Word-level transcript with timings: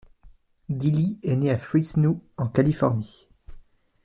Dele 0.69 1.17
est 1.21 1.35
né 1.35 1.51
à 1.51 1.59
Fresno, 1.59 2.23
en 2.37 2.47
Californie. 2.47 3.27